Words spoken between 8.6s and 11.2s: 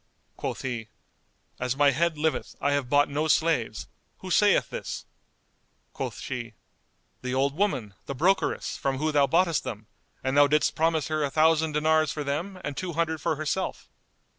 from whom thou boughtest them; and thou didst promise